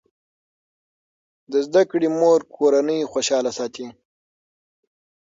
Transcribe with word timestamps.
د 1.51 1.53
زده 1.65 1.83
کړې 1.89 2.09
مور 2.19 2.39
کورنۍ 2.55 2.99
خوشاله 3.11 3.51
ساتي. 3.57 3.85